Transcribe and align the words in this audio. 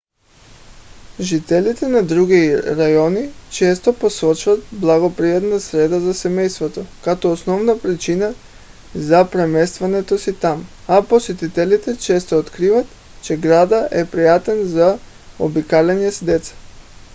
жителите 1.19 1.87
на 1.87 2.03
други 2.07 2.57
райони 2.63 3.29
често 3.49 3.93
посочват 3.99 4.63
благоприятна 4.71 5.59
среда 5.59 5.99
за 5.99 6.13
семейство 6.13 6.69
като 7.03 7.31
основна 7.31 7.79
причина 7.81 8.33
за 8.95 9.29
преместването 9.31 10.17
си 10.17 10.39
там 10.39 10.67
а 10.87 11.07
посетителите 11.07 11.95
често 11.97 12.35
откриват 12.37 12.87
че 13.21 13.37
градът 13.37 13.91
е 13.91 14.05
приятен 14.09 14.63
за 14.65 14.99
обикаляне 15.39 16.11
с 16.11 16.25
деца 16.25 16.53